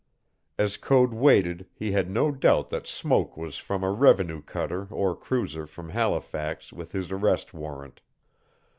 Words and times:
As 0.57 0.77
Code 0.77 1.13
waited 1.13 1.67
he 1.75 1.91
had 1.91 2.09
no 2.09 2.31
doubt 2.31 2.71
that 2.71 2.87
smoke 2.87 3.37
was 3.37 3.57
from 3.59 3.83
a 3.83 3.91
revenue 3.91 4.41
cutter 4.41 4.87
or 4.89 5.15
cruiser 5.15 5.67
from 5.67 5.89
Halifax 5.89 6.73
with 6.73 6.91
his 6.91 7.11
arrest 7.11 7.53
warrant. 7.53 8.01